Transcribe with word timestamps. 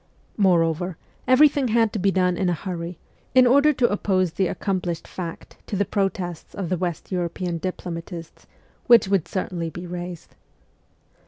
More 0.35 0.63
over, 0.63 0.97
everything 1.27 1.67
had 1.67 1.93
to 1.93 1.99
be 1.99 2.09
done 2.09 2.35
in 2.35 2.49
a 2.49 2.53
hurry, 2.55 2.97
in 3.35 3.45
order 3.45 3.71
to 3.73 3.87
oppose 3.87 4.33
the' 4.33 4.47
accomplished 4.47 5.07
fact' 5.07 5.57
to 5.67 5.75
the 5.75 5.85
protests 5.85 6.55
of 6.55 6.69
the 6.69 6.77
West 6.77 7.11
European 7.11 7.59
diplomatists, 7.59 8.47
which 8.87 9.07
would 9.07 9.27
certainly 9.27 9.69
be 9.69 9.85
raised. 9.85 10.33